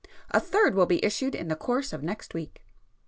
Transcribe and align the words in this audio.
A 0.31 0.39
Third 0.39 0.73
will 0.73 0.87
be 0.87 1.05
issued 1.05 1.35
in 1.35 1.47
the 1.47 1.55
course 1.55 1.93
of 1.93 2.01
next 2.01 2.33
week." 2.33 2.63